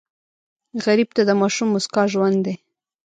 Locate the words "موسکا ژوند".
1.73-2.37